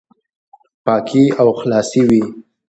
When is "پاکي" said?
0.85-1.23